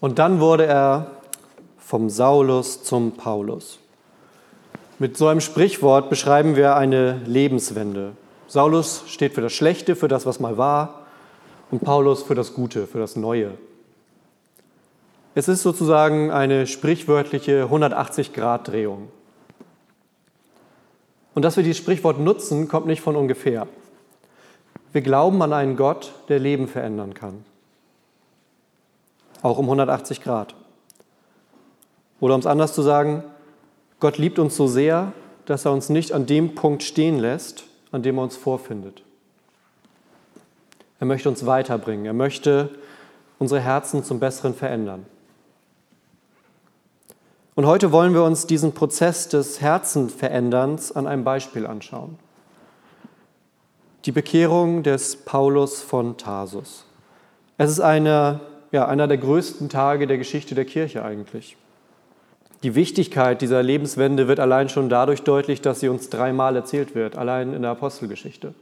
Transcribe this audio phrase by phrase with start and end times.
[0.00, 1.10] Und dann wurde er
[1.78, 3.78] vom Saulus zum Paulus.
[4.98, 8.12] Mit so einem Sprichwort beschreiben wir eine Lebenswende.
[8.48, 11.06] Saulus steht für das Schlechte, für das, was mal war,
[11.70, 13.52] und Paulus für das Gute, für das Neue.
[15.34, 19.08] Es ist sozusagen eine sprichwörtliche 180-Grad-Drehung.
[21.34, 23.68] Und dass wir dieses Sprichwort nutzen, kommt nicht von ungefähr.
[24.92, 27.44] Wir glauben an einen Gott, der Leben verändern kann.
[29.42, 30.54] Auch um 180 Grad.
[32.20, 33.24] Oder um es anders zu sagen,
[33.98, 35.12] Gott liebt uns so sehr,
[35.46, 39.02] dass er uns nicht an dem Punkt stehen lässt, an dem er uns vorfindet.
[41.00, 42.06] Er möchte uns weiterbringen.
[42.06, 42.70] Er möchte
[43.38, 45.06] unsere Herzen zum Besseren verändern.
[47.54, 52.18] Und heute wollen wir uns diesen Prozess des Herzenveränderns an einem Beispiel anschauen.
[54.04, 56.84] Die Bekehrung des Paulus von Tarsus.
[57.58, 58.40] Es ist eine,
[58.72, 61.56] ja, einer der größten Tage der Geschichte der Kirche eigentlich.
[62.62, 67.16] Die Wichtigkeit dieser Lebenswende wird allein schon dadurch deutlich, dass sie uns dreimal erzählt wird,
[67.16, 68.54] allein in der Apostelgeschichte.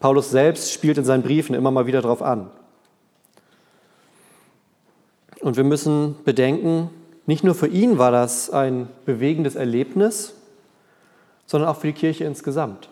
[0.00, 2.50] Paulus selbst spielt in seinen Briefen immer mal wieder darauf an.
[5.40, 6.90] Und wir müssen bedenken,
[7.24, 10.34] nicht nur für ihn war das ein bewegendes Erlebnis,
[11.46, 12.88] sondern auch für die Kirche insgesamt.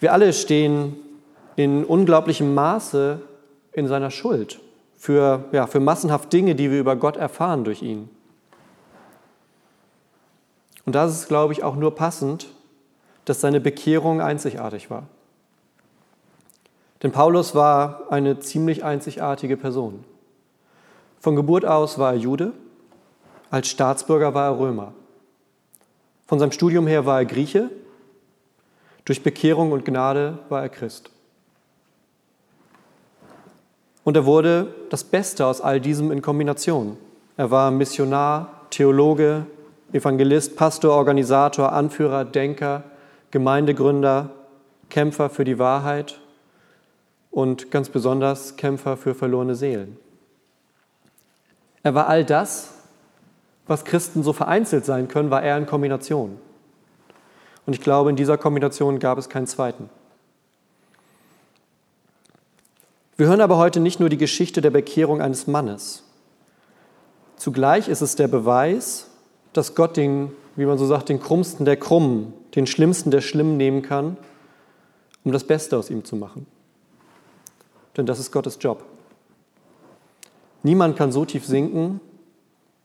[0.00, 0.96] Wir alle stehen
[1.56, 3.20] in unglaublichem Maße
[3.72, 4.60] in seiner Schuld
[4.96, 8.10] für, ja, für massenhaft Dinge, die wir über Gott erfahren durch ihn.
[10.84, 12.48] Und das ist, glaube ich, auch nur passend,
[13.24, 15.04] dass seine Bekehrung einzigartig war.
[17.02, 20.04] Denn Paulus war eine ziemlich einzigartige Person.
[21.18, 22.52] Von Geburt aus war er Jude,
[23.50, 24.92] als Staatsbürger war er Römer.
[26.26, 27.70] Von seinem Studium her war er Grieche,
[29.04, 31.10] durch Bekehrung und Gnade war er Christ.
[34.10, 36.96] Und er wurde das Beste aus all diesem in Kombination.
[37.36, 39.46] Er war Missionar, Theologe,
[39.92, 42.82] Evangelist, Pastor, Organisator, Anführer, Denker,
[43.30, 44.30] Gemeindegründer,
[44.88, 46.18] Kämpfer für die Wahrheit
[47.30, 49.96] und ganz besonders Kämpfer für verlorene Seelen.
[51.84, 52.74] Er war all das,
[53.68, 56.36] was Christen so vereinzelt sein können, war er in Kombination.
[57.64, 59.88] Und ich glaube, in dieser Kombination gab es keinen zweiten.
[63.20, 66.04] Wir hören aber heute nicht nur die Geschichte der Bekehrung eines Mannes.
[67.36, 69.10] Zugleich ist es der Beweis,
[69.52, 73.58] dass Gott den, wie man so sagt, den krummsten der Krummen, den schlimmsten der Schlimmen
[73.58, 74.16] nehmen kann,
[75.22, 76.46] um das Beste aus ihm zu machen.
[77.94, 78.86] Denn das ist Gottes Job.
[80.62, 82.00] Niemand kann so tief sinken,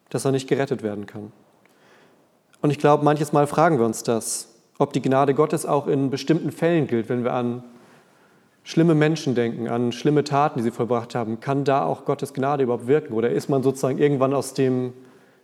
[0.09, 1.31] dass er nicht gerettet werden kann.
[2.61, 6.09] Und ich glaube, manches Mal fragen wir uns das, ob die Gnade Gottes auch in
[6.09, 7.63] bestimmten Fällen gilt, wenn wir an
[8.65, 11.39] schlimme Menschen denken, an schlimme Taten, die sie vollbracht haben.
[11.39, 13.13] Kann da auch Gottes Gnade überhaupt wirken?
[13.13, 14.91] Oder ist man sozusagen irgendwann aus dem,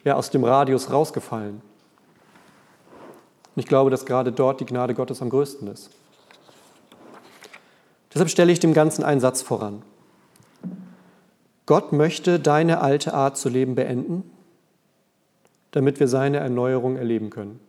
[0.03, 1.61] ja, aus dem Radius rausgefallen?
[3.55, 5.91] Und ich glaube, dass gerade dort die Gnade Gottes am größten ist.
[8.13, 9.83] Deshalb stelle ich dem Ganzen einen Satz voran.
[11.67, 14.29] Gott möchte deine alte Art zu leben beenden,
[15.69, 17.59] damit wir seine Erneuerung erleben können.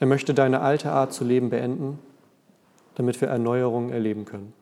[0.00, 1.98] Er möchte deine alte Art zu leben beenden,
[2.94, 4.52] damit wir Erneuerung erleben können.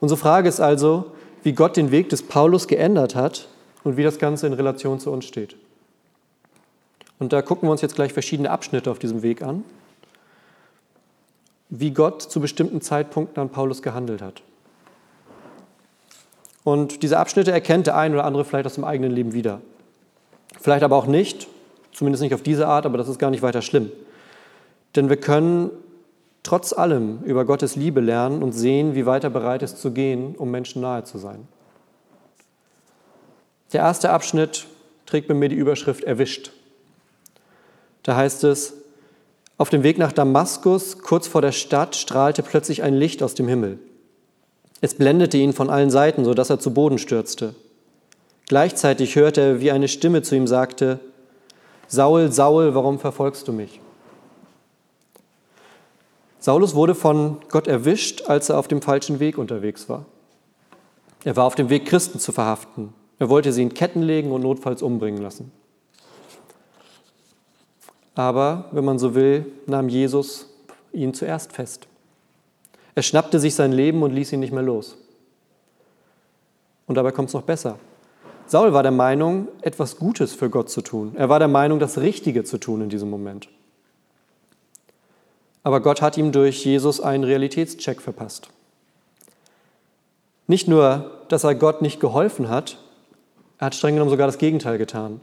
[0.00, 1.12] Unsere Frage ist also,
[1.42, 3.48] wie Gott den Weg des Paulus geändert hat
[3.84, 5.56] und wie das Ganze in Relation zu uns steht.
[7.18, 9.64] Und da gucken wir uns jetzt gleich verschiedene Abschnitte auf diesem Weg an,
[11.68, 14.42] wie Gott zu bestimmten Zeitpunkten an Paulus gehandelt hat.
[16.64, 19.60] Und diese Abschnitte erkennt der ein oder andere vielleicht aus dem eigenen Leben wieder.
[20.60, 21.48] Vielleicht aber auch nicht,
[21.92, 23.90] zumindest nicht auf diese Art, aber das ist gar nicht weiter schlimm.
[24.94, 25.70] Denn wir können
[26.42, 30.34] trotz allem über Gottes Liebe lernen und sehen, wie weit er bereit ist zu gehen,
[30.36, 31.46] um Menschen nahe zu sein.
[33.72, 34.66] Der erste Abschnitt
[35.06, 36.52] trägt bei mir die Überschrift Erwischt.
[38.02, 38.74] Da heißt es,
[39.58, 43.46] auf dem Weg nach Damaskus, kurz vor der Stadt, strahlte plötzlich ein Licht aus dem
[43.46, 43.78] Himmel.
[44.80, 47.54] Es blendete ihn von allen Seiten, sodass er zu Boden stürzte.
[48.48, 50.98] Gleichzeitig hörte er, wie eine Stimme zu ihm sagte,
[51.86, 53.80] Saul, Saul, warum verfolgst du mich?
[56.42, 60.06] Saulus wurde von Gott erwischt, als er auf dem falschen Weg unterwegs war.
[61.22, 62.92] Er war auf dem Weg, Christen zu verhaften.
[63.20, 65.52] Er wollte sie in Ketten legen und notfalls umbringen lassen.
[68.16, 70.52] Aber, wenn man so will, nahm Jesus
[70.92, 71.86] ihn zuerst fest.
[72.96, 74.96] Er schnappte sich sein Leben und ließ ihn nicht mehr los.
[76.88, 77.78] Und dabei kommt es noch besser.
[78.48, 81.12] Saul war der Meinung, etwas Gutes für Gott zu tun.
[81.14, 83.48] Er war der Meinung, das Richtige zu tun in diesem Moment.
[85.62, 88.48] Aber Gott hat ihm durch Jesus einen Realitätscheck verpasst.
[90.46, 92.78] Nicht nur, dass er Gott nicht geholfen hat,
[93.58, 95.20] er hat streng genommen sogar das Gegenteil getan.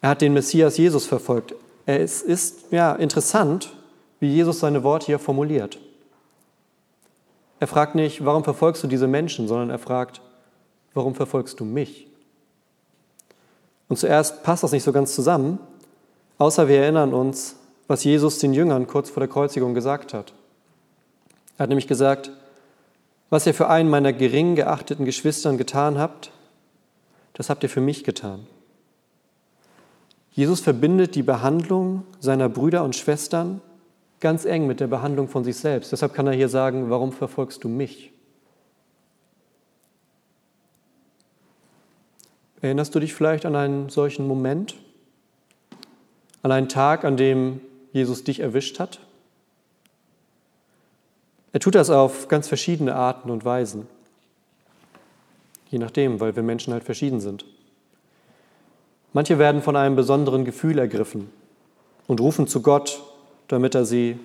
[0.00, 1.54] Er hat den Messias Jesus verfolgt.
[1.86, 3.70] Es ist ja interessant,
[4.20, 5.78] wie Jesus seine Worte hier formuliert.
[7.60, 10.20] Er fragt nicht, warum verfolgst du diese Menschen, sondern er fragt,
[10.94, 12.06] warum verfolgst du mich?
[13.88, 15.58] Und zuerst passt das nicht so ganz zusammen,
[16.38, 17.56] außer wir erinnern uns,
[17.88, 20.34] was Jesus den Jüngern kurz vor der Kreuzigung gesagt hat.
[21.56, 22.30] Er hat nämlich gesagt,
[23.30, 26.30] was ihr für einen meiner gering geachteten Geschwistern getan habt,
[27.32, 28.46] das habt ihr für mich getan.
[30.32, 33.60] Jesus verbindet die Behandlung seiner Brüder und Schwestern
[34.20, 35.90] ganz eng mit der Behandlung von sich selbst.
[35.90, 38.12] Deshalb kann er hier sagen, warum verfolgst du mich?
[42.60, 44.74] Erinnerst du dich vielleicht an einen solchen Moment?
[46.42, 47.60] An einen Tag, an dem
[47.92, 49.00] Jesus dich erwischt hat?
[51.52, 53.86] Er tut das auf ganz verschiedene Arten und Weisen.
[55.70, 57.44] Je nachdem, weil wir Menschen halt verschieden sind.
[59.12, 61.30] Manche werden von einem besonderen Gefühl ergriffen
[62.06, 63.02] und rufen zu Gott,
[63.48, 64.18] damit er sie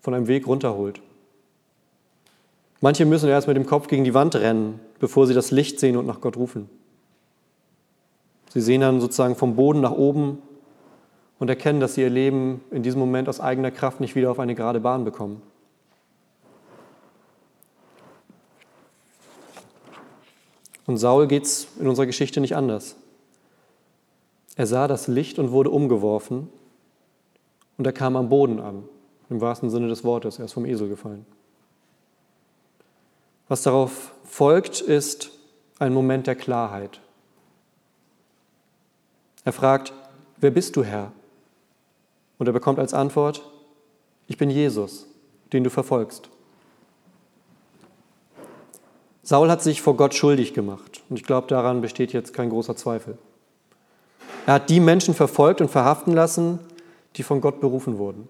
[0.00, 1.00] von einem Weg runterholt.
[2.80, 5.96] Manche müssen erst mit dem Kopf gegen die Wand rennen, bevor sie das Licht sehen
[5.96, 6.68] und nach Gott rufen.
[8.50, 10.42] Sie sehen dann sozusagen vom Boden nach oben
[11.38, 14.38] und erkennen, dass sie ihr Leben in diesem Moment aus eigener Kraft nicht wieder auf
[14.38, 15.42] eine gerade Bahn bekommen.
[20.86, 22.96] Und Saul geht es in unserer Geschichte nicht anders.
[24.56, 26.48] Er sah das Licht und wurde umgeworfen
[27.76, 28.84] und er kam am Boden an,
[29.30, 31.26] im wahrsten Sinne des Wortes, er ist vom Esel gefallen.
[33.48, 35.30] Was darauf folgt, ist
[35.78, 37.00] ein Moment der Klarheit.
[39.44, 39.92] Er fragt,
[40.38, 41.12] wer bist du Herr?
[42.38, 43.42] Und er bekommt als Antwort,
[44.26, 45.06] ich bin Jesus,
[45.52, 46.30] den du verfolgst.
[49.22, 52.76] Saul hat sich vor Gott schuldig gemacht und ich glaube, daran besteht jetzt kein großer
[52.76, 53.16] Zweifel.
[54.46, 56.58] Er hat die Menschen verfolgt und verhaften lassen,
[57.16, 58.28] die von Gott berufen wurden.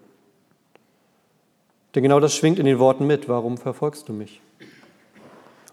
[1.93, 4.41] Denn genau das schwingt in den Worten mit, warum verfolgst du mich?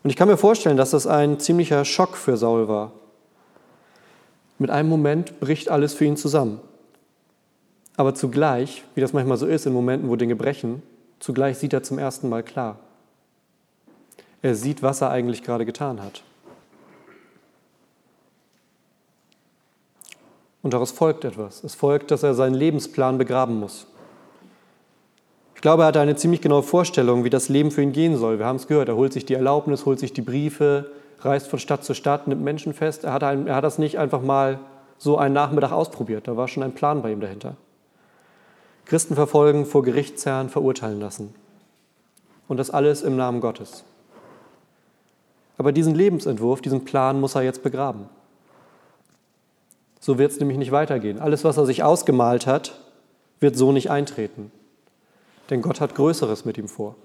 [0.02, 2.92] Und ich kann mir vorstellen, dass das ein ziemlicher Schock für Saul war.
[4.58, 6.60] Mit einem Moment bricht alles für ihn zusammen.
[8.02, 10.82] Aber zugleich, wie das manchmal so ist in Momenten, wo Dinge brechen,
[11.20, 12.80] zugleich sieht er zum ersten Mal klar.
[14.42, 16.24] Er sieht, was er eigentlich gerade getan hat.
[20.62, 21.62] Und daraus folgt etwas.
[21.62, 23.86] Es folgt, dass er seinen Lebensplan begraben muss.
[25.54, 28.40] Ich glaube, er hatte eine ziemlich genaue Vorstellung, wie das Leben für ihn gehen soll.
[28.40, 30.90] Wir haben es gehört, er holt sich die Erlaubnis, holt sich die Briefe,
[31.20, 33.04] reist von Stadt zu Stadt, nimmt Menschen fest.
[33.04, 34.58] Er hat, ein, er hat das nicht einfach mal
[34.98, 36.26] so einen Nachmittag ausprobiert.
[36.26, 37.54] Da war schon ein Plan bei ihm dahinter.
[38.84, 41.34] Christen verfolgen, vor Gerichtsherren verurteilen lassen.
[42.48, 43.84] Und das alles im Namen Gottes.
[45.58, 48.08] Aber diesen Lebensentwurf, diesen Plan muss er jetzt begraben.
[50.00, 51.20] So wird es nämlich nicht weitergehen.
[51.20, 52.80] Alles, was er sich ausgemalt hat,
[53.38, 54.50] wird so nicht eintreten.
[55.50, 56.96] Denn Gott hat Größeres mit ihm vor.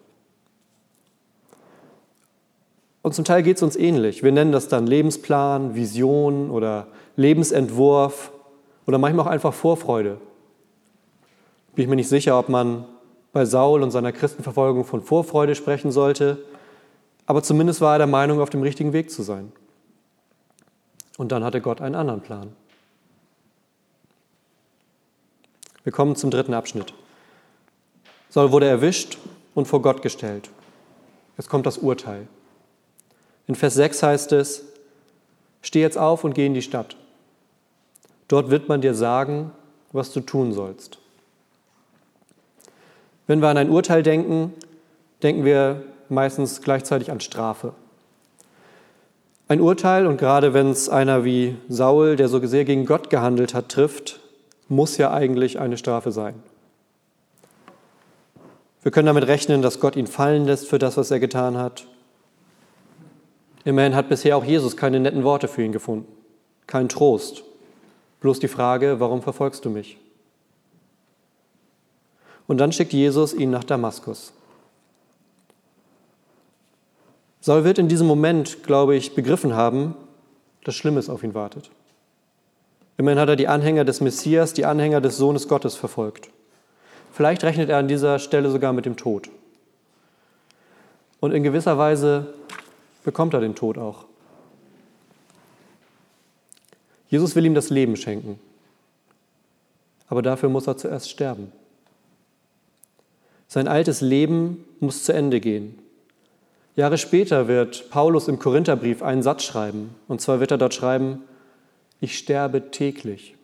[3.02, 4.24] Und zum Teil geht es uns ähnlich.
[4.24, 8.32] Wir nennen das dann Lebensplan, Vision oder Lebensentwurf
[8.86, 10.18] oder manchmal auch einfach Vorfreude.
[11.78, 12.84] Bin ich mir nicht sicher, ob man
[13.32, 16.40] bei Saul und seiner Christenverfolgung von Vorfreude sprechen sollte
[17.28, 19.52] aber zumindest war er der Meinung, auf dem richtigen Weg zu sein.
[21.18, 22.56] Und dann hatte Gott einen anderen Plan.
[25.84, 26.94] Wir kommen zum dritten Abschnitt.
[28.30, 29.18] Saul wurde erwischt
[29.56, 30.50] und vor Gott gestellt.
[31.38, 32.28] Jetzt kommt das Urteil.
[33.46, 34.64] In Vers 6 heißt es,
[35.62, 36.96] steh jetzt auf und geh in die Stadt.
[38.30, 39.52] Dort wird man dir sagen,
[39.92, 41.00] was du tun sollst.
[43.28, 44.54] Wenn wir an ein Urteil denken,
[45.22, 47.74] denken wir meistens gleichzeitig an Strafe.
[49.50, 53.54] Ein Urteil, und gerade wenn es einer wie Saul, der so sehr gegen Gott gehandelt
[53.54, 54.20] hat, trifft,
[54.68, 56.36] muss ja eigentlich eine Strafe sein.
[58.82, 61.88] Wir können damit rechnen, dass Gott ihn fallen lässt für das, was er getan hat.
[63.66, 66.08] Immerhin hat bisher auch Jesus keine netten Worte für ihn gefunden,
[66.68, 67.44] kein Trost.
[68.22, 69.98] Bloß die Frage, warum verfolgst du mich?
[72.48, 74.34] Und dann schickt Jesus ihn nach Damaskus.
[77.42, 79.96] Saul wird in diesem Moment, glaube ich, begriffen haben,
[80.64, 81.70] dass Schlimmes auf ihn wartet.
[82.98, 86.30] Immerhin hat er die Anhänger des Messias, die Anhänger des Sohnes Gottes verfolgt.
[87.14, 89.30] Vielleicht rechnet er an dieser Stelle sogar mit dem Tod.
[91.20, 92.34] Und in gewisser Weise
[93.04, 94.06] bekommt er den Tod auch.
[97.10, 98.40] Jesus will ihm das Leben schenken.
[100.10, 101.52] Aber dafür muss er zuerst sterben.
[103.48, 105.80] Sein altes Leben muss zu Ende gehen.
[106.76, 109.96] Jahre später wird Paulus im Korintherbrief einen Satz schreiben.
[110.08, 111.24] Und zwar wird er dort schreiben,
[112.00, 113.36] ich sterbe täglich.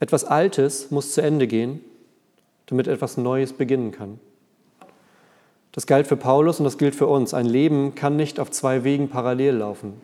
[0.00, 1.80] Etwas Altes muss zu Ende gehen,
[2.66, 4.18] damit etwas Neues beginnen kann.
[5.70, 7.32] Das galt für Paulus und das gilt für uns.
[7.32, 9.94] Ein Leben kann nicht auf zwei Wegen parallel laufen.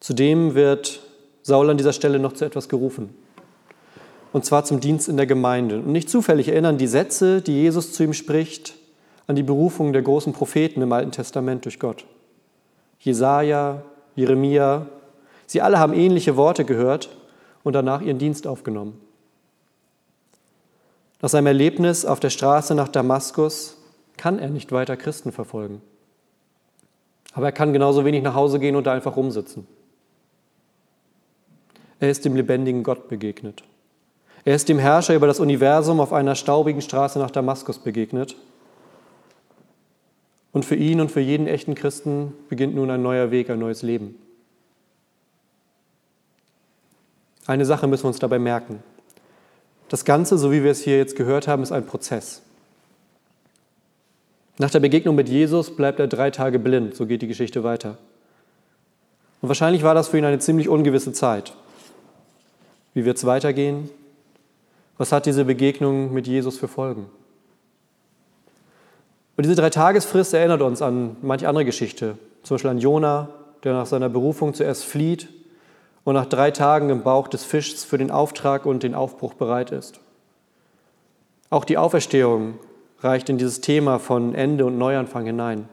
[0.00, 1.00] Zudem wird
[1.42, 3.14] Saul an dieser Stelle noch zu etwas gerufen.
[4.34, 5.76] Und zwar zum Dienst in der Gemeinde.
[5.76, 8.74] Und nicht zufällig erinnern die Sätze, die Jesus zu ihm spricht,
[9.28, 12.04] an die Berufung der großen Propheten im Alten Testament durch Gott.
[12.98, 13.84] Jesaja,
[14.16, 14.86] Jeremia,
[15.46, 17.10] sie alle haben ähnliche Worte gehört
[17.62, 19.00] und danach ihren Dienst aufgenommen.
[21.22, 23.76] Nach seinem Erlebnis auf der Straße nach Damaskus
[24.16, 25.80] kann er nicht weiter Christen verfolgen.
[27.34, 29.64] Aber er kann genauso wenig nach Hause gehen und da einfach rumsitzen.
[32.00, 33.62] Er ist dem lebendigen Gott begegnet.
[34.44, 38.36] Er ist dem Herrscher über das Universum auf einer staubigen Straße nach Damaskus begegnet.
[40.52, 43.82] Und für ihn und für jeden echten Christen beginnt nun ein neuer Weg, ein neues
[43.82, 44.16] Leben.
[47.46, 48.82] Eine Sache müssen wir uns dabei merken.
[49.88, 52.42] Das Ganze, so wie wir es hier jetzt gehört haben, ist ein Prozess.
[54.58, 57.98] Nach der Begegnung mit Jesus bleibt er drei Tage blind, so geht die Geschichte weiter.
[59.42, 61.54] Und wahrscheinlich war das für ihn eine ziemlich ungewisse Zeit.
[62.94, 63.90] Wie wird es weitergehen?
[64.96, 67.06] Was hat diese Begegnung mit Jesus für Folgen?
[69.36, 73.28] Und diese Dreitagesfrist erinnert uns an manche andere Geschichte, zum Beispiel an Jona,
[73.64, 75.28] der nach seiner Berufung zuerst flieht
[76.04, 79.72] und nach drei Tagen im Bauch des Fischs für den Auftrag und den Aufbruch bereit
[79.72, 79.98] ist.
[81.50, 82.54] Auch die Auferstehung
[83.00, 85.68] reicht in dieses Thema von Ende und Neuanfang hinein.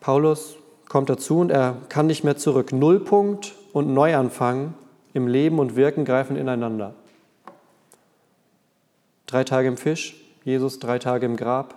[0.00, 0.56] Paulus
[0.88, 2.72] kommt dazu und er kann nicht mehr zurück.
[2.72, 4.72] Nullpunkt und Neuanfang
[5.12, 6.94] im Leben und Wirken greifen ineinander.
[9.26, 10.14] Drei Tage im Fisch,
[10.44, 11.74] Jesus drei Tage im Grab,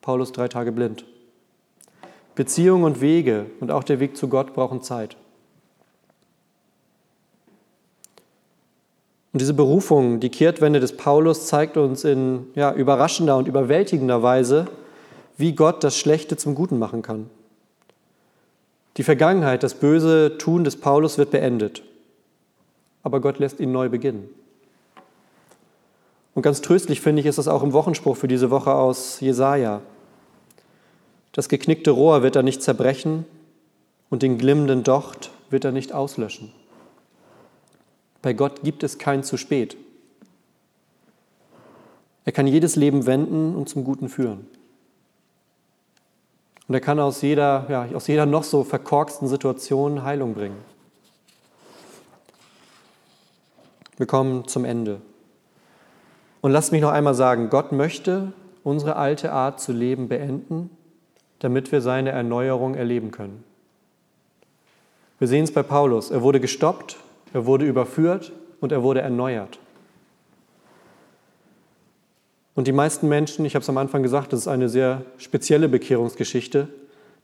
[0.00, 1.04] Paulus drei Tage blind.
[2.34, 5.16] Beziehungen und Wege und auch der Weg zu Gott brauchen Zeit.
[9.34, 14.68] Und diese Berufung, die Kehrtwende des Paulus zeigt uns in ja, überraschender und überwältigender Weise,
[15.36, 17.28] wie Gott das Schlechte zum Guten machen kann.
[18.96, 21.82] Die Vergangenheit, das böse Tun des Paulus wird beendet,
[23.02, 24.28] aber Gott lässt ihn neu beginnen.
[26.34, 29.80] Und ganz tröstlich finde ich ist das auch im Wochenspruch für diese Woche aus Jesaja.
[31.32, 33.26] Das geknickte Rohr wird er nicht zerbrechen
[34.08, 36.52] und den glimmenden Docht wird er nicht auslöschen.
[38.22, 39.76] Bei Gott gibt es kein zu spät.
[42.24, 44.46] Er kann jedes Leben wenden und zum Guten führen.
[46.68, 50.58] Und er kann aus jeder, ja, aus jeder noch so verkorksten Situation Heilung bringen.
[53.96, 55.00] Wir kommen zum Ende.
[56.40, 58.32] Und lasst mich noch einmal sagen, Gott möchte
[58.62, 60.70] unsere alte Art zu leben beenden
[61.40, 63.44] damit wir seine Erneuerung erleben können.
[65.18, 66.10] Wir sehen es bei Paulus.
[66.10, 66.96] Er wurde gestoppt,
[67.32, 69.58] er wurde überführt und er wurde erneuert.
[72.56, 75.68] Und die meisten Menschen, ich habe es am Anfang gesagt, das ist eine sehr spezielle
[75.68, 76.68] Bekehrungsgeschichte.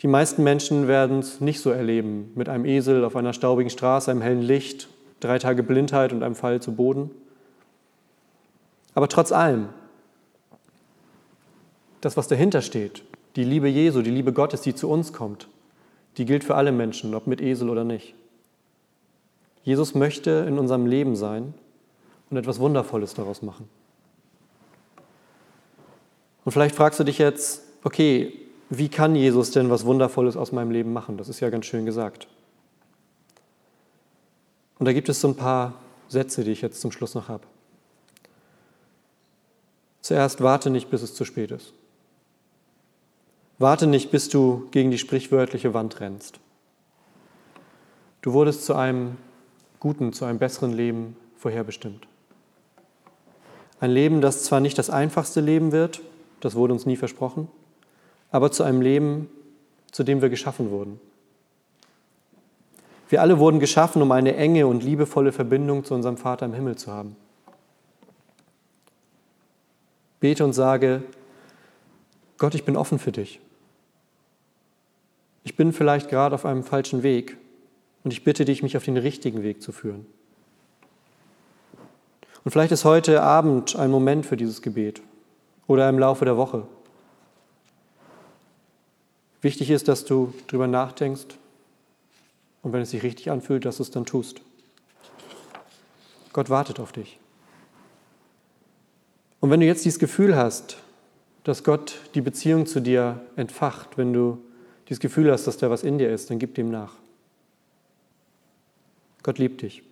[0.03, 4.11] Die meisten Menschen werden es nicht so erleben, mit einem Esel auf einer staubigen Straße,
[4.11, 4.89] einem hellen Licht,
[5.21, 7.11] drei Tage Blindheit und einem Fall zu Boden.
[8.95, 9.71] Aber trotz allem,
[12.03, 13.03] das, was dahinter steht,
[13.35, 15.49] die Liebe Jesu, die Liebe Gottes, die zu uns kommt,
[16.19, 18.15] die gilt für alle Menschen, ob mit Esel oder nicht.
[19.65, 21.55] Jesus möchte in unserem Leben sein
[22.29, 23.67] und etwas Wundervolles daraus machen.
[26.45, 28.33] Und vielleicht fragst du dich jetzt, okay,
[28.71, 31.17] wie kann Jesus denn was Wundervolles aus meinem Leben machen?
[31.19, 32.27] Das ist ja ganz schön gesagt.
[34.79, 35.75] Und da gibt es so ein paar
[36.09, 37.45] Sätze, die ich jetzt zum Schluss noch habe.
[40.01, 41.75] Zuerst warte nicht, bis es zu spät ist.
[43.59, 46.41] Warte nicht, bis du gegen die sprichwörtliche Wand rennst.
[48.21, 49.17] Du wurdest zu einem
[49.79, 52.07] guten, zu einem besseren Leben vorherbestimmt.
[53.79, 56.01] Ein Leben, das zwar nicht das einfachste Leben wird,
[56.43, 57.47] das wurde uns nie versprochen,
[58.33, 59.31] aber zu einem Leben,
[59.93, 61.01] zu dem wir geschaffen wurden.
[63.09, 66.77] Wir alle wurden geschaffen, um eine enge und liebevolle Verbindung zu unserem Vater im Himmel
[66.77, 67.15] zu haben.
[70.19, 71.05] Bete und sage,
[72.39, 73.41] Gott, ich bin offen für dich.
[75.45, 77.37] Ich bin vielleicht gerade auf einem falschen Weg
[78.03, 80.07] und ich bitte dich, mich auf den richtigen Weg zu führen.
[82.43, 85.03] Und vielleicht ist heute Abend ein Moment für dieses Gebet
[85.73, 86.67] oder im Laufe der Woche.
[89.41, 91.39] Wichtig ist, dass du darüber nachdenkst
[92.61, 94.43] und wenn es sich richtig anfühlt, dass du es dann tust.
[96.35, 97.19] Gott wartet auf dich.
[99.41, 100.77] Und wenn du jetzt dieses Gefühl hast,
[101.43, 104.45] dass Gott die Beziehung zu dir entfacht, wenn du
[104.91, 106.93] dieses Gefühl hast, dass da was in dir ist, dann gib dem nach.
[109.23, 109.83] Gott liebt dich.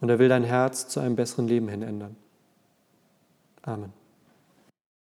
[0.00, 2.14] Und er will dein Herz zu einem besseren Leben hin ändern.
[3.68, 3.97] Amen.